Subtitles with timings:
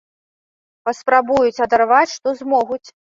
[0.87, 2.83] Паспрабуюць адарваць, што змогуць.